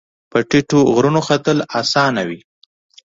په 0.31 0.37
ټیټو 0.49 0.79
غرونو 0.93 1.21
ختل 1.27 1.57
اسان 1.79 2.15
وي 2.27 2.39